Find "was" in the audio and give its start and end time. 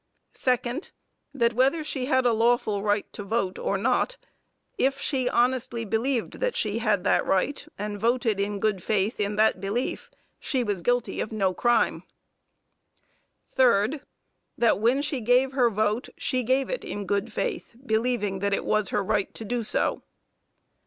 10.63-10.81, 18.65-18.89